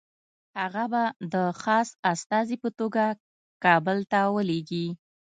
هغه 0.59 0.83
به 0.91 1.03
د 1.33 1.35
خاص 1.61 1.89
استازي 2.13 2.55
په 2.63 2.69
توګه 2.79 3.03
کابل 3.63 3.97
ته 4.11 4.19
ولېږي. 4.35 4.87